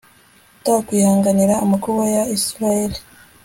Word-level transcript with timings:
utakwihanganira 0.59 1.53
amakuba 1.63 2.03
ya 2.15 2.23
israheli 2.37 2.97